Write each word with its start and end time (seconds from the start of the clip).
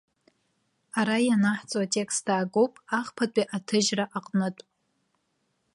Ара 0.99 1.17
ианаҳҵо 1.27 1.77
атекст 1.85 2.25
аагоуп 2.33 2.73
ахԥатәи 2.99 3.49
аҭыжьра 3.55 4.05
аҟнытә. 4.17 4.63